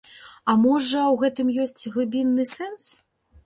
[0.53, 2.93] А можа, у гэтым ёсць глыбінны сэнс?